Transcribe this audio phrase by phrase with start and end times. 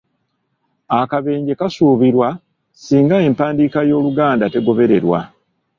[0.99, 2.27] Akabenje kasuubirwa
[2.83, 5.19] singa empandiika y’Oluganda tegobererwa!